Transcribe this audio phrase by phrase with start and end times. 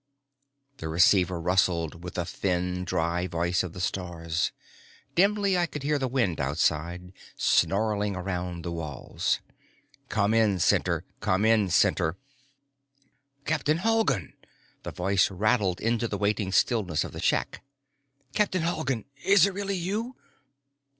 [0.77, 4.51] The receiver rustled with the thin dry voice of the stars.
[5.13, 9.41] Dimly, I could hear the wind outside, snarling around the walls.
[10.09, 11.05] "Come in, Center.
[11.19, 12.17] Come in, Center."
[13.45, 14.33] "Captain Halgan!"
[14.81, 17.63] The voice rattled into the waiting stillness of the shack.
[18.33, 20.15] "Captain Halgan, is it really you?"